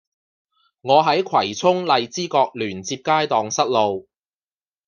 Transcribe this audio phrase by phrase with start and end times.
[0.81, 4.07] 我喺葵涌荔枝角聯接街盪失路